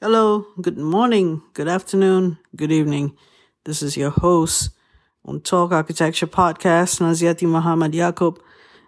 [0.00, 3.16] Hello, good morning, good afternoon, good evening.
[3.64, 4.70] This is your host
[5.24, 8.38] on Talk Architecture Podcast, Naziati Muhammad Yaakob.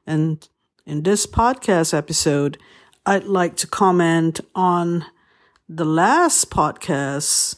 [0.06, 0.48] And
[0.86, 2.58] in this podcast episode,
[3.04, 5.04] I'd like to comment on
[5.68, 7.56] the last podcast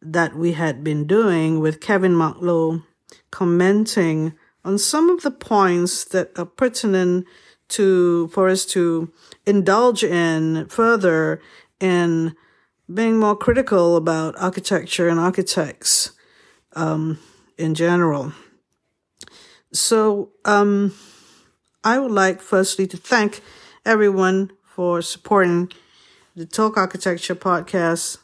[0.00, 2.84] that we had been doing with Kevin Marklow,
[3.32, 4.34] commenting
[4.64, 7.26] on some of the points that are pertinent
[7.70, 9.12] to for us to
[9.44, 11.42] indulge in further
[11.80, 12.36] in
[12.92, 16.12] being more critical about architecture and architects
[16.74, 17.18] um,
[17.58, 18.32] in general.
[19.72, 20.94] So, um,
[21.84, 23.42] I would like firstly to thank
[23.84, 25.70] everyone for supporting
[26.34, 28.18] the Talk Architecture podcast.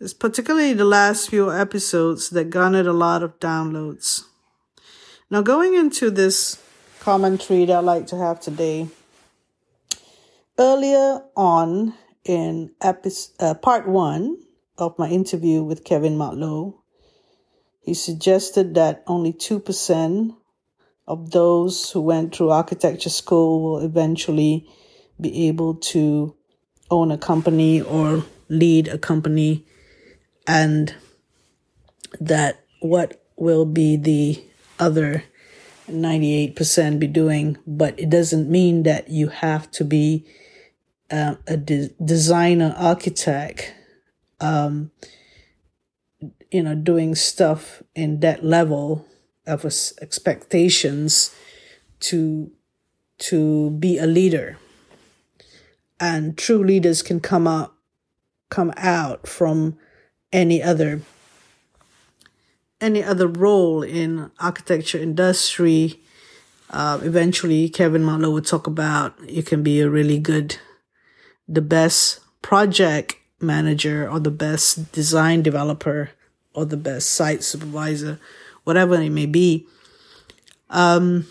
[0.00, 4.24] It's particularly the last few episodes that garnered a lot of downloads.
[5.30, 6.62] Now, going into this
[7.00, 8.88] commentary that I'd like to have today,
[10.58, 11.94] earlier on
[12.28, 14.36] in episode, uh, part one
[14.76, 16.74] of my interview with Kevin Matlow,
[17.80, 20.36] he suggested that only 2%
[21.06, 24.68] of those who went through architecture school will eventually
[25.18, 26.36] be able to
[26.90, 29.64] own a company or lead a company,
[30.46, 30.94] and
[32.20, 34.42] that what will be the
[34.78, 35.24] other
[35.90, 40.26] 98% be doing, but it doesn't mean that you have to be
[41.10, 43.72] uh, a de- designer architect
[44.40, 44.90] um,
[46.50, 49.06] you know doing stuff in that level
[49.46, 51.34] of expectations
[52.00, 52.50] to
[53.18, 54.58] to be a leader.
[56.00, 57.76] And true leaders can come up
[58.50, 59.76] come out from
[60.32, 61.02] any other
[62.80, 66.00] any other role in architecture industry.
[66.70, 70.58] Uh, eventually kevin marklow would talk about you can be a really good
[71.48, 76.10] the best project manager or the best design developer
[76.54, 78.20] or the best site supervisor,
[78.64, 79.66] whatever it may be.
[80.70, 81.26] Um,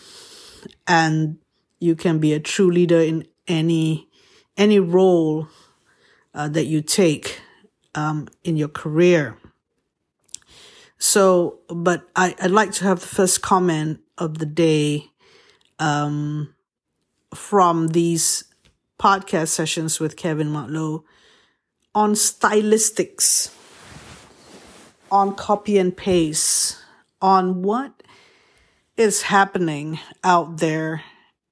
[0.88, 1.38] and
[1.80, 4.08] you can be a true leader in any,
[4.58, 5.48] any role
[6.34, 7.40] uh, that you take,
[7.94, 9.38] um, in your career.
[10.98, 15.12] So, but I, I'd like to have the first comment of the day,
[15.78, 16.56] um,
[17.36, 18.46] from these
[19.00, 21.04] podcast sessions with Kevin Marklow
[21.94, 23.54] on stylistics,
[25.12, 26.78] on copy and paste,
[27.22, 28.04] on what
[28.96, 31.04] is happening out there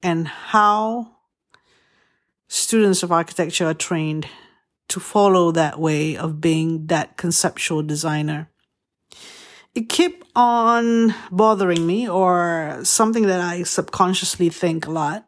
[0.01, 1.15] and how
[2.47, 4.27] students of architecture are trained
[4.87, 8.49] to follow that way of being that conceptual designer.
[9.73, 15.27] It kept on bothering me or something that I subconsciously think a lot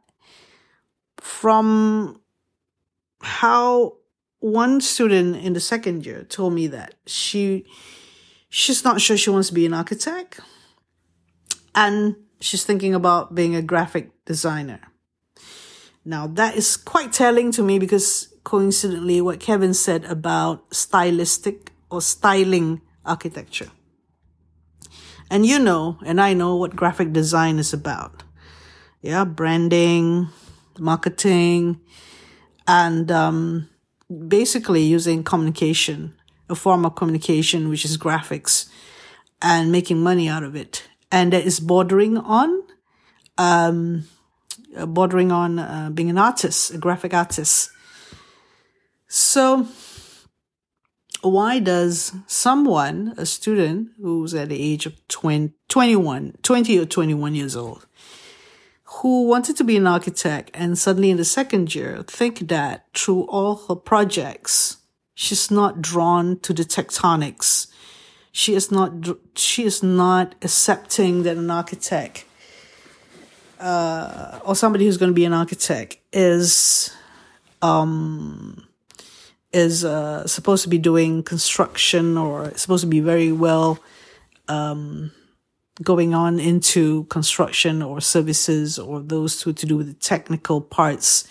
[1.27, 2.21] from
[3.21, 3.97] how
[4.39, 7.65] one student in the second year told me that she
[8.47, 10.39] she's not sure she wants to be an architect
[11.75, 14.79] and she's thinking about being a graphic designer.
[16.05, 22.01] Now that is quite telling to me because coincidentally what Kevin said about stylistic or
[22.01, 23.69] styling architecture.
[25.29, 28.23] And you know, and I know what graphic design is about.
[29.01, 30.29] Yeah, branding,
[30.79, 31.79] marketing,
[32.67, 33.69] and um,
[34.27, 36.13] basically using communication,
[36.49, 38.69] a form of communication which is graphics,
[39.41, 40.87] and making money out of it.
[41.11, 42.63] And that is bordering on,
[43.37, 44.05] um,
[44.87, 47.69] bordering on uh, being an artist, a graphic artist.
[49.07, 49.67] So,
[51.21, 57.35] why does someone, a student who's at the age of 20, 21, 20 or 21
[57.35, 57.85] years old,
[58.97, 63.23] who wanted to be an architect and suddenly in the second year think that through
[63.23, 64.77] all her projects,
[65.13, 67.67] she's not drawn to the tectonics.
[68.31, 68.91] She is not,
[69.35, 72.25] she is not accepting that an architect,
[73.59, 76.91] uh, or somebody who's going to be an architect is,
[77.61, 78.67] um,
[79.51, 83.79] is, uh, supposed to be doing construction or supposed to be very well,
[84.47, 85.11] um,
[85.83, 91.27] going on into construction or services or those two to do with the technical parts.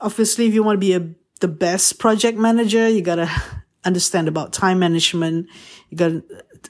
[0.00, 1.08] Obviously, if you want to be a,
[1.40, 3.30] the best project manager, you got to
[3.84, 5.48] understand about time management.
[5.90, 6.24] You got to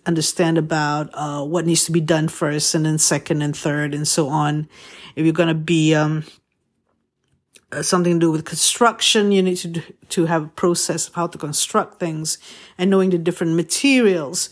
[0.06, 4.06] understand about uh, what needs to be done first and then second and third and
[4.06, 4.69] so on.
[5.15, 6.25] If you're to be um,
[7.71, 11.29] uh, something to do with construction, you need to to have a process of how
[11.29, 12.38] to construct things
[12.79, 14.50] and knowing the different materials.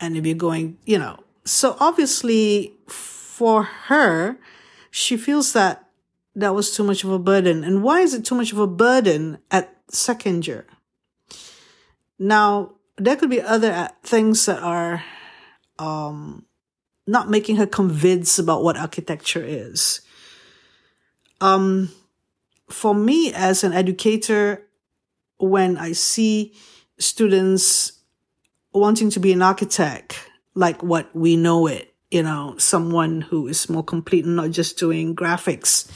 [0.00, 4.38] And if you're going, you know, so obviously for her,
[4.90, 5.88] she feels that
[6.34, 7.64] that was too much of a burden.
[7.64, 10.66] And why is it too much of a burden at second year?
[12.18, 15.02] Now, there could be other uh, things that are
[15.78, 16.46] um,
[17.06, 20.00] not making her convinced about what architecture is.
[21.40, 21.90] Um,
[22.68, 24.62] for me, as an educator,
[25.38, 26.54] when I see
[26.98, 27.92] students
[28.72, 33.68] wanting to be an architect, like what we know it, you know, someone who is
[33.68, 35.90] more complete and not just doing graphics,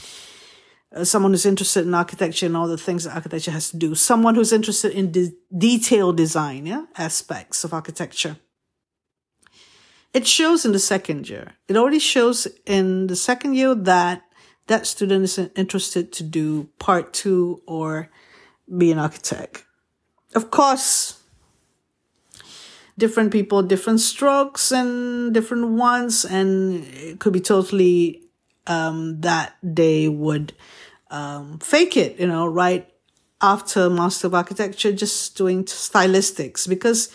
[0.95, 3.93] uh, someone who's interested in architecture and all the things that architecture has to do,
[3.93, 8.37] someone who's interested in de- detail design, yeah, aspects of architecture.
[10.13, 11.53] It shows in the second year.
[11.67, 14.23] It already shows in the second year that
[14.67, 18.09] that student is interested to do part two or
[18.77, 19.65] be an architect.
[20.35, 21.21] Of course,
[22.97, 28.23] different people, different strokes and different ones, and it could be totally
[28.65, 30.53] um, that they would
[31.09, 32.89] um, fake it, you know, right
[33.41, 37.09] after Master of Architecture, just doing stylistics because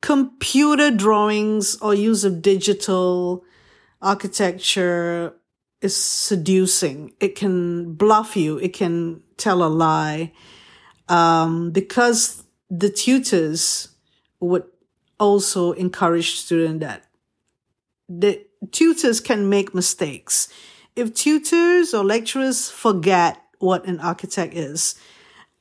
[0.00, 3.44] computer drawings or use of digital
[4.00, 5.34] architecture
[5.80, 7.12] is seducing.
[7.20, 8.58] It can bluff you.
[8.58, 10.32] It can tell a lie.
[11.08, 13.88] Um, because the tutors
[14.40, 14.64] would
[15.18, 17.04] also encourage students that
[18.08, 20.48] the tutors can make mistakes.
[20.96, 24.94] If tutors or lecturers forget what an architect is,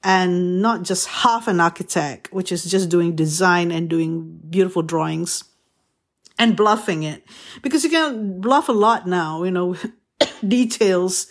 [0.03, 5.43] and not just half an architect, which is just doing design and doing beautiful drawings
[6.39, 7.23] and bluffing it,
[7.61, 9.75] because you can bluff a lot now, you know,
[10.47, 11.27] details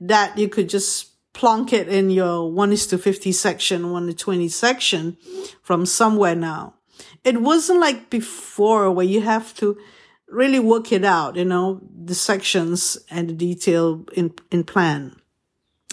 [0.00, 4.14] that you could just plonk it in your 1 is to 50 section, 1 to
[4.14, 5.18] 20 section
[5.62, 6.75] from somewhere now.
[7.24, 9.78] It wasn't like before where you have to
[10.28, 15.16] really work it out, you know, the sections and the detail in, in plan.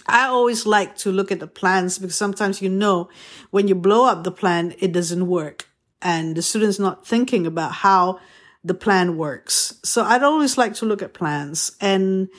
[0.06, 3.10] I always like to look at the plans because sometimes you know
[3.52, 5.68] when you blow up the plan, it doesn't work
[6.02, 8.20] and the student's not thinking about how
[8.64, 9.80] the plan works.
[9.84, 12.30] So I'd always like to look at plans and,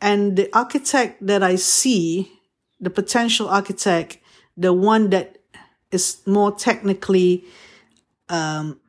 [0.00, 2.32] and the architect that I see,
[2.80, 4.18] the potential architect,
[4.56, 5.38] the one that
[5.90, 7.44] is more technically,
[8.32, 8.80] um,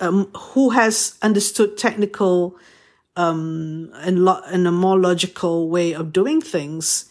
[0.00, 2.56] um who has understood technical,
[3.16, 7.10] um, and, lo- a more logical way of doing things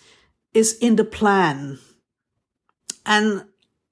[0.54, 1.80] is in the plan
[3.06, 3.46] and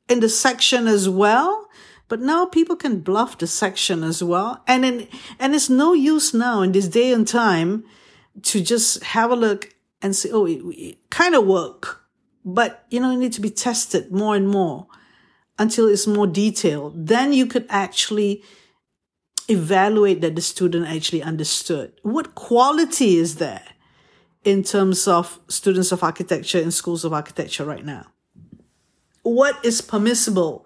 [0.08, 1.70] in the section as well
[2.10, 4.62] but now people can bluff the section as well.
[4.68, 5.08] And in,
[5.40, 7.86] and it's no use now in this day and time
[8.42, 12.02] to just have a look and say, oh, it, it kind of work.
[12.44, 14.88] But, you know, it need to be tested more and more
[15.60, 17.08] until it's more detailed.
[17.08, 18.44] Then you could actually
[19.48, 21.94] evaluate that the student actually understood.
[22.02, 23.66] What quality is there
[24.44, 28.08] in terms of students of architecture in schools of architecture right now?
[29.24, 30.66] What is permissible?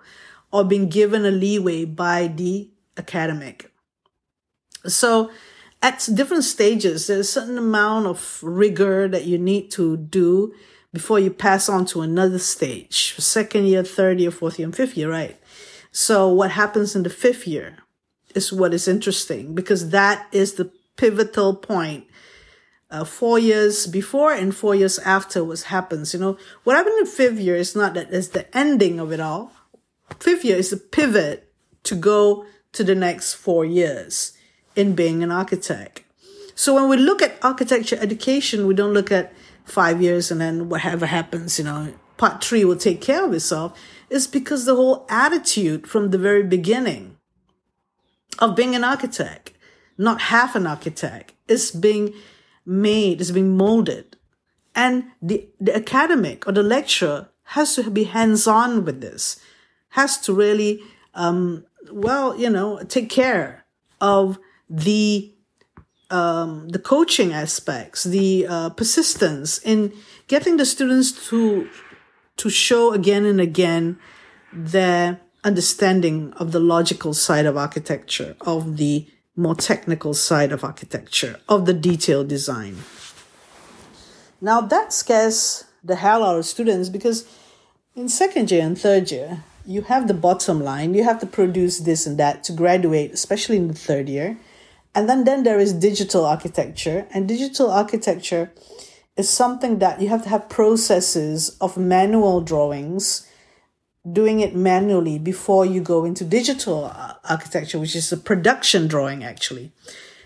[0.54, 3.72] or being given a leeway by the academic.
[4.86, 5.32] So
[5.82, 10.54] at different stages, there's a certain amount of rigor that you need to do
[10.94, 14.96] before you pass on to another stage, second year, third year, fourth year, and fifth
[14.96, 15.38] year, right?
[15.92, 17.78] So what happens in the fifth year
[18.36, 22.06] is what is interesting because that is the pivotal point.
[22.92, 26.14] Uh, four years before and four years after what happens.
[26.14, 29.20] You know, what happened in fifth year is not that it's the ending of it
[29.20, 29.52] all
[30.20, 31.52] fifth year is a pivot
[31.84, 34.34] to go to the next four years
[34.76, 36.02] in being an architect.
[36.56, 39.34] So when we look at architecture education, we don't look at
[39.66, 43.80] five years and then whatever happens, you know, part three will take care of itself.
[44.10, 47.18] It's because the whole attitude from the very beginning
[48.40, 49.54] of being an architect,
[49.98, 52.14] not half an architect, is being
[52.66, 54.18] made, is being molded.
[54.76, 59.40] And the, the academic or the lecturer has to be hands on with this
[59.94, 60.82] has to really,
[61.14, 63.64] um, well, you know, take care
[64.02, 65.33] of the
[66.14, 69.92] um, the coaching aspects, the uh, persistence in
[70.28, 71.68] getting the students to
[72.38, 73.98] to show again and again
[74.52, 81.40] their understanding of the logical side of architecture, of the more technical side of architecture,
[81.50, 82.78] of the detailed design.
[84.40, 87.26] Now that scares the hell out of students because
[87.96, 91.80] in second year and third year, you have the bottom line, you have to produce
[91.80, 94.38] this and that to graduate, especially in the third year.
[94.96, 97.08] And then, then there is digital architecture.
[97.12, 98.52] And digital architecture
[99.16, 103.28] is something that you have to have processes of manual drawings,
[104.12, 106.92] doing it manually before you go into digital
[107.30, 109.72] architecture, which is a production drawing actually.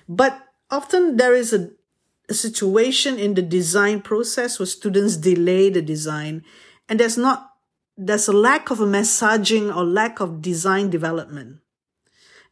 [0.08, 0.40] But
[0.72, 1.72] often there is a,
[2.30, 6.44] a situation in the design process where students delay the design
[6.90, 7.52] and there's not
[7.98, 11.58] there's a lack of a messaging or lack of design development.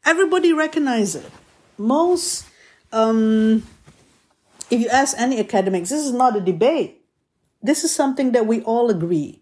[0.04, 1.32] Everybody recognizes it.
[1.78, 2.46] Most,
[2.92, 3.64] um,
[4.70, 7.02] if you ask any academics, this is not a debate.
[7.62, 9.42] This is something that we all agree.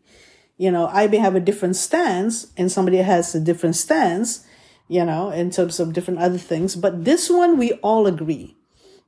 [0.58, 4.46] You know, I may have a different stance and somebody has a different stance,
[4.88, 6.76] you know, in terms of different other things.
[6.76, 8.56] But this one, we all agree.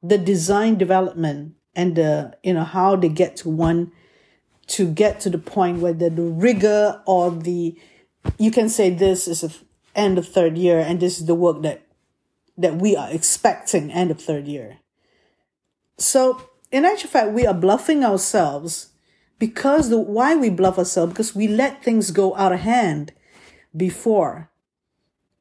[0.01, 3.91] The design development and the, you know, how they get to one
[4.67, 7.77] to get to the point where the, the rigor or the
[8.39, 9.51] you can say this is a
[9.95, 11.84] end of third year and this is the work that
[12.57, 14.79] that we are expecting end of third year.
[15.97, 18.89] So in actual fact we are bluffing ourselves
[19.39, 23.13] because the why we bluff ourselves because we let things go out of hand
[23.75, 24.49] before.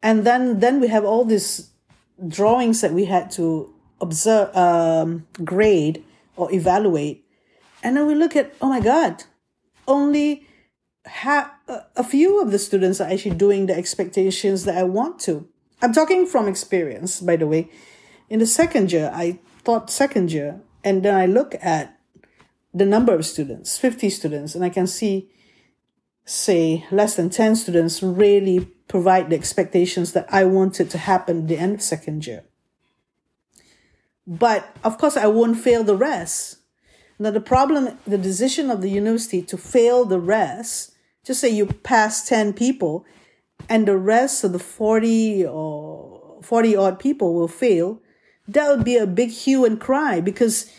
[0.02, 1.71] And then then we have all these
[2.28, 6.04] drawings that we had to observe um, grade
[6.37, 7.25] or evaluate.
[7.83, 9.25] And then we look at, oh my God,
[9.87, 10.47] only
[11.06, 11.54] ha-
[11.97, 15.49] a few of the students are actually doing the expectations that I want to.
[15.85, 17.71] I'm talking from experience, by the way.
[18.29, 21.99] In the second year, I taught second year, and then I look at
[22.73, 25.29] the number of students, 50 students, and I can see,
[26.25, 31.49] say, less than 10 students really provide the expectations that I wanted to happen at
[31.49, 32.45] the end of second year.
[34.26, 36.59] But of course, I won't fail the rest
[37.19, 40.93] now, the problem, the decision of the university to fail the rest,
[41.25, 43.05] just say you pass 10 people
[43.69, 48.01] and the rest of the 40 or 40 odd people will fail,
[48.49, 50.71] that would be a big hue and cry because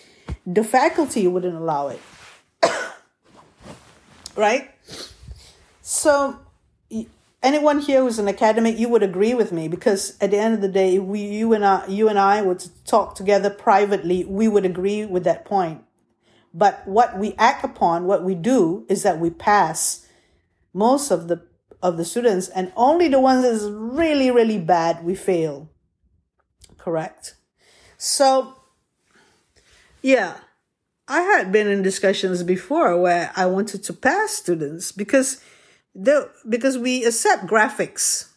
[0.46, 2.00] the faculty wouldn't allow it.
[4.36, 4.72] right?
[5.82, 6.40] So,
[7.42, 10.62] anyone here who's an academic, you would agree with me because at the end of
[10.62, 14.26] the day, we, you and I, you and I would talk together privately.
[14.26, 15.84] We would agree with that point.
[16.54, 20.08] But what we act upon, what we do is that we pass
[20.74, 21.46] most of the
[21.86, 25.70] of the students and only the ones that's really, really bad, we fail.
[26.78, 27.36] Correct?
[27.98, 28.56] So
[30.02, 30.38] yeah,
[31.08, 35.42] I had been in discussions before where I wanted to pass students because
[35.94, 38.30] the because we accept graphics.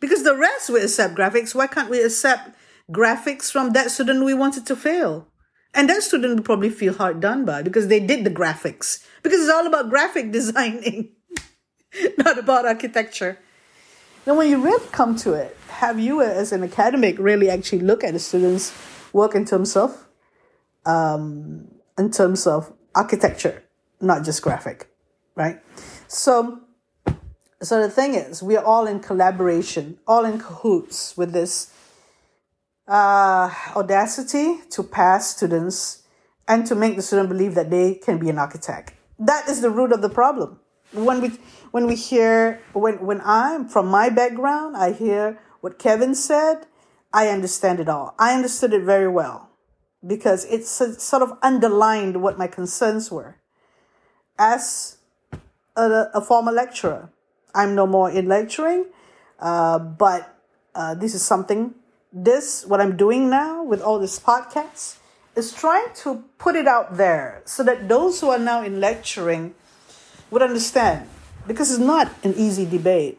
[0.00, 2.54] Because the rest we accept graphics, why can't we accept
[2.92, 5.28] graphics from that student we wanted to fail?
[5.72, 9.04] And that student would probably feel hard done by because they did the graphics.
[9.22, 11.15] Because it's all about graphic designing,
[12.18, 13.38] not about architecture.
[14.26, 18.02] Now, when you really come to it, have you as an academic really actually look
[18.02, 18.72] at the students'
[19.12, 20.06] work in terms of,
[20.84, 23.62] um, in terms of architecture,
[24.00, 24.88] not just graphic,
[25.36, 25.60] right?
[26.08, 26.60] So,
[27.62, 31.72] so the thing is, we are all in collaboration, all in cahoots with this
[32.88, 36.02] uh, audacity to pass students
[36.48, 38.92] and to make the student believe that they can be an architect.
[39.18, 40.60] That is the root of the problem.
[40.96, 41.28] When we
[41.70, 46.66] when we hear when when I'm from my background, I hear what Kevin said.
[47.12, 48.14] I understand it all.
[48.18, 49.50] I understood it very well
[50.06, 53.36] because it's sort of underlined what my concerns were.
[54.38, 54.98] As
[55.76, 57.10] a, a former lecturer,
[57.54, 58.86] I'm no more in lecturing,
[59.38, 60.36] uh, but
[60.74, 61.74] uh, this is something
[62.12, 64.96] this, what I'm doing now with all these podcasts,
[65.34, 69.54] is trying to put it out there so that those who are now in lecturing
[70.30, 71.08] would understand.
[71.46, 73.18] Because it's not an easy debate.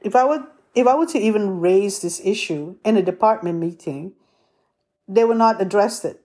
[0.00, 4.12] If I would if I were to even raise this issue in a department meeting,
[5.08, 6.20] they will not address it.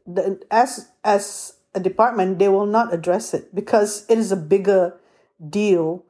[0.51, 4.99] As as a department, they will not address it because it is a bigger
[5.49, 6.03] deal.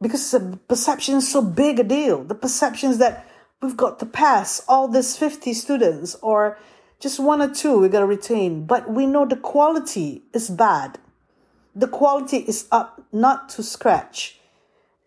[0.00, 2.22] Because the perception is so big a deal.
[2.24, 3.26] The perception is that
[3.62, 6.58] we've got to pass all these 50 students or
[7.00, 10.98] just one or two we're going to retain but we know the quality is bad
[11.78, 14.40] the quality is up not to scratch.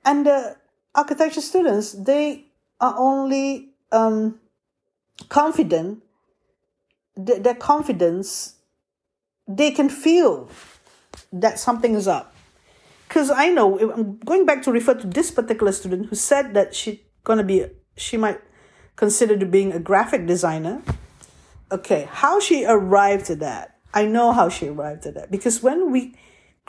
[0.06, 0.56] And the
[0.96, 2.46] architecture students they
[2.80, 4.40] are only um,
[5.30, 6.02] confident
[7.16, 8.56] their confidence
[9.48, 10.50] they can feel
[11.32, 12.34] that something is up.
[13.08, 16.74] Because i know i'm going back to refer to this particular student who said that
[16.74, 17.66] she's going to be
[17.98, 18.40] she might
[18.96, 20.82] consider to being a graphic designer.
[21.72, 25.32] Okay, how she arrived at that, I know how she arrived at that.
[25.32, 26.16] Because when we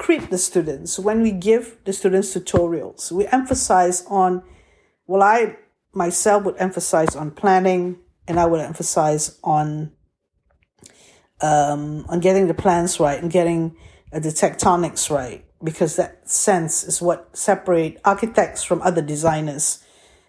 [0.02, 4.42] create the students, when we give the students tutorials, we emphasize on,
[5.06, 5.56] well, I
[5.94, 9.92] myself would emphasize on planning and I would emphasize on
[11.40, 13.76] um, on getting the plans right and getting
[14.12, 19.84] uh, the tectonics right because that sense is what separate architects from other designers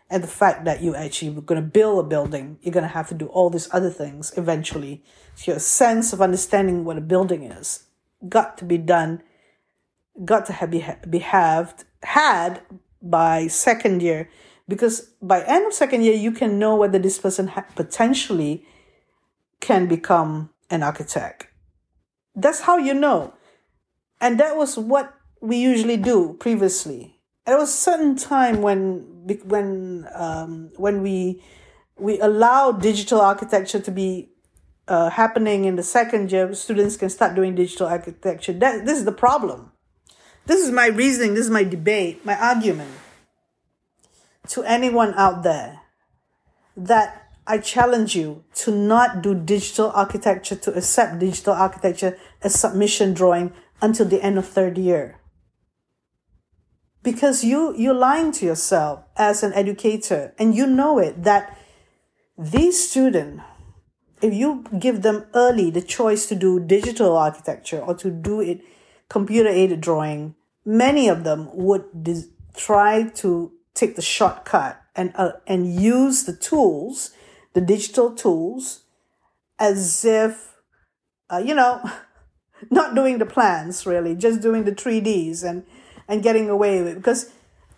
[0.09, 3.07] and the fact that you actually going to build a building, you're going to have
[3.07, 5.03] to do all these other things eventually.
[5.35, 7.87] So your sense of understanding what a building is
[8.29, 9.23] got to be done
[10.25, 12.61] got to have, be, be have, had
[13.01, 14.29] by second year.
[14.67, 18.65] Because by end of second year you can know whether this person ha- potentially
[19.59, 21.47] can become an architect.
[22.35, 23.33] That's how you know.
[24.21, 27.19] And that was what we usually do previously.
[27.45, 29.05] There was a certain time when
[29.43, 31.43] when um, when we
[31.97, 34.29] we allow digital architecture to be
[34.87, 36.53] uh, happening in the second year.
[36.53, 38.53] Students can start doing digital architecture.
[38.53, 39.72] That this is the problem
[40.45, 42.91] this is my reasoning this is my debate my argument
[44.47, 45.81] to anyone out there
[46.75, 53.13] that I challenge you to not do digital architecture, to accept digital architecture as submission
[53.13, 55.19] drawing until the end of third year.
[57.01, 61.57] Because you, you're lying to yourself as an educator and you know it that
[62.37, 63.43] these students,
[64.21, 68.61] if you give them early the choice to do digital architecture or to do it
[69.13, 70.33] computer aided drawing,
[70.65, 71.85] many of them would
[72.57, 77.11] try to take the shortcut and uh, and use the tools,
[77.53, 78.85] the digital tools,
[79.59, 80.55] as if
[81.29, 81.79] uh, you know,
[82.71, 85.63] not doing the plans really, just doing the 3Ds and
[86.07, 87.31] and getting away with it because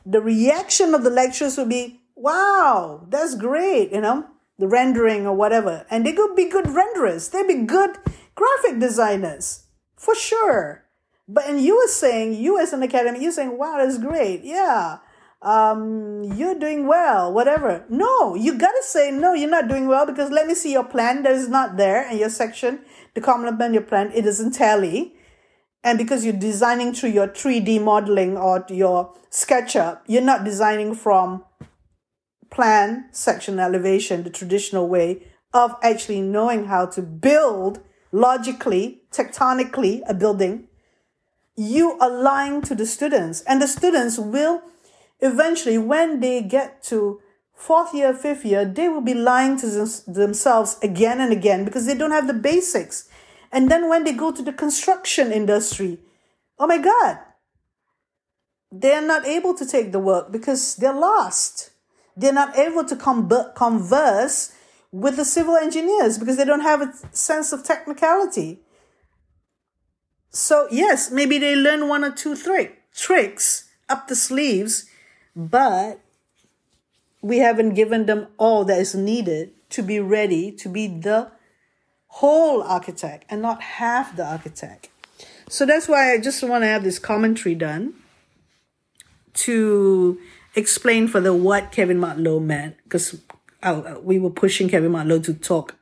[0.06, 4.26] the reaction of the lecturers would be, "Wow, that's great," you know,
[4.58, 7.30] the rendering or whatever, and they could be good renderers.
[7.30, 7.98] They'd be good
[8.36, 9.66] graphic designers
[9.98, 10.85] for sure.
[11.28, 15.00] But and you were saying, you as an academy, you're saying, "Wow, that's great, yeah."
[15.46, 17.86] um, you're doing well, whatever.
[17.88, 21.22] No, you gotta say, no, you're not doing well because let me see your plan
[21.22, 22.80] that is not there in your section
[23.14, 24.12] to complement your plan.
[24.14, 25.14] It doesn't tally.
[25.84, 31.46] And because you're designing through your 3D modeling or your SketchUp, you're not designing from
[32.50, 40.16] plan, section, elevation, the traditional way of actually knowing how to build logically, tectonically a
[40.16, 40.68] building.
[41.56, 44.62] You align to the students and the students will
[45.20, 47.22] eventually, when they get to
[47.54, 49.68] fourth year, fifth year, they will be lying to
[50.08, 53.10] themselves again and again because they don't have the basics.
[53.52, 56.00] And then when they go to the construction industry,
[56.60, 57.20] oh my God,
[58.72, 61.72] they're not able to take the work because they're lost.
[62.18, 64.54] They're not able to com- converse
[64.92, 68.60] with the civil engineers because they don't have a sense of technicality.
[70.36, 74.90] So, yes, maybe they learn one or two trick, tricks up the sleeves
[75.36, 76.00] but
[77.22, 81.32] we haven't given them all that is needed to be ready to be the
[82.08, 84.90] whole architect and not half the architect.
[85.50, 87.94] So that's why I just want to have this commentary done
[89.34, 90.20] to
[90.56, 93.20] explain for the what Kevin Martlow meant because
[93.62, 95.76] uh, we were pushing Kevin Martlow to talk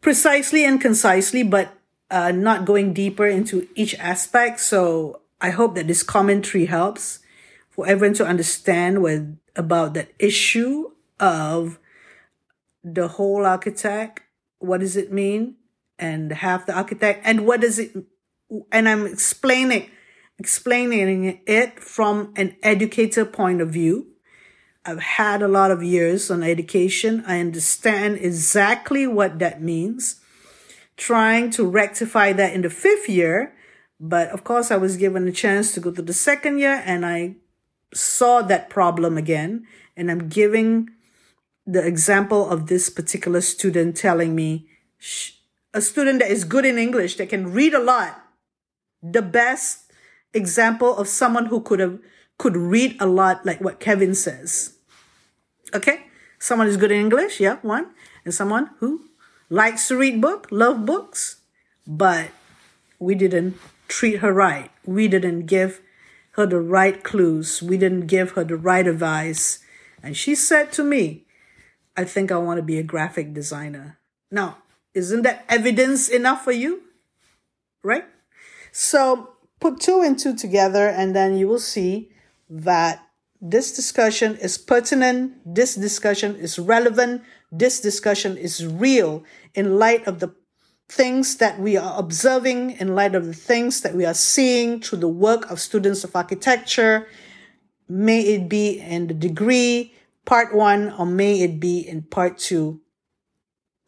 [0.00, 1.74] precisely and concisely, but
[2.10, 4.60] uh, not going deeper into each aspect.
[4.60, 7.20] So I hope that this commentary helps
[7.70, 11.78] for everyone to understand with about that issue of
[12.82, 14.22] the whole architect.
[14.58, 15.56] What does it mean?
[15.98, 17.22] And half the architect.
[17.24, 17.96] And what does it,
[18.72, 19.90] and I'm explaining,
[20.38, 24.06] explaining it from an educator point of view.
[24.84, 27.22] I've had a lot of years on education.
[27.26, 30.19] I understand exactly what that means.
[31.00, 33.56] Trying to rectify that in the fifth year.
[33.98, 37.06] But of course, I was given a chance to go to the second year and
[37.06, 37.36] I
[37.94, 39.64] saw that problem again.
[39.96, 40.90] And I'm giving
[41.64, 44.68] the example of this particular student telling me,
[45.72, 48.20] a student that is good in English, that can read a lot,
[49.02, 49.90] the best
[50.34, 51.98] example of someone who could have,
[52.36, 54.76] could read a lot, like what Kevin says.
[55.72, 56.06] Okay?
[56.38, 57.88] Someone is good in English, yeah, one.
[58.24, 59.09] And someone who
[59.50, 61.40] likes to read book, love books,
[61.86, 62.30] but
[62.98, 63.58] we didn't
[63.88, 64.70] treat her right.
[64.86, 65.82] We didn't give
[66.32, 67.60] her the right clues.
[67.60, 69.58] We didn't give her the right advice.
[70.02, 71.26] And she said to me,
[71.96, 73.98] I think I want to be a graphic designer.
[74.30, 74.58] Now,
[74.94, 76.82] isn't that evidence enough for you?
[77.82, 78.04] Right?
[78.72, 82.10] So put two and two together, and then you will see
[82.48, 83.04] that
[83.40, 89.24] this discussion is pertinent, this discussion is relevant, this discussion is real
[89.54, 90.34] in light of the
[90.88, 94.98] things that we are observing in light of the things that we are seeing through
[94.98, 97.06] the work of students of architecture,
[97.88, 102.80] may it be in the degree part one or may it be in part two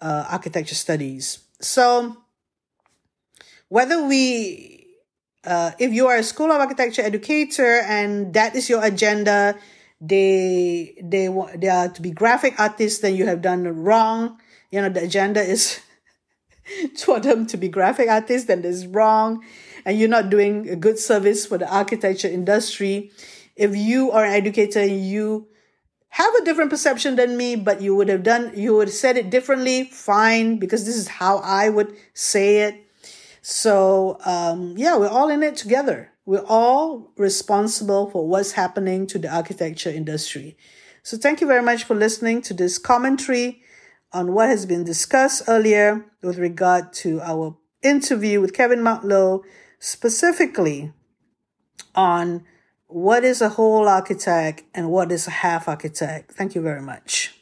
[0.00, 1.40] uh, architecture studies.
[1.60, 2.16] So
[3.68, 4.81] whether we,
[5.44, 9.56] uh, if you are a school of architecture educator and that is your agenda,
[10.00, 14.38] they they want they are to be graphic artists, then you have done wrong.
[14.70, 15.80] You know the agenda is
[17.04, 19.42] for them to be graphic artists, then it's wrong.
[19.84, 23.10] and you're not doing a good service for the architecture industry.
[23.56, 25.48] If you are an educator, you
[26.08, 29.16] have a different perception than me, but you would have done, you would have said
[29.16, 29.84] it differently.
[29.84, 32.81] Fine, because this is how I would say it.
[33.42, 36.12] So, um, yeah, we're all in it together.
[36.24, 40.56] We're all responsible for what's happening to the architecture industry.
[41.02, 43.62] So thank you very much for listening to this commentary
[44.12, 49.42] on what has been discussed earlier with regard to our interview with Kevin Martlow,
[49.80, 50.92] specifically
[51.96, 52.44] on
[52.86, 56.30] what is a whole architect and what is a half architect.
[56.30, 57.41] Thank you very much.